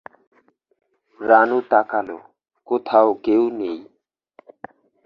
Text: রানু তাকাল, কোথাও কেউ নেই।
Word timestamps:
রানু 1.19 1.59
তাকাল, 1.71 2.07
কোথাও 2.67 3.07
কেউ 3.25 3.43
নেই। 3.51 3.79